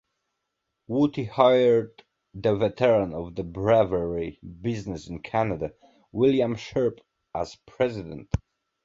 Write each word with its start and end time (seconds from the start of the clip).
Schotte 0.89 1.27
hired 1.29 2.03
a 2.43 2.55
veteran 2.55 3.13
of 3.13 3.35
the 3.35 3.43
brewery 3.43 4.39
business 4.59 5.07
in 5.07 5.21
Canada, 5.21 5.75
William 6.11 6.55
Sharpe, 6.55 7.01
as 7.35 7.55
president. 7.67 8.33